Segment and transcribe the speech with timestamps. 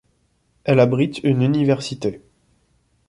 [0.63, 2.21] Elle abrite une université.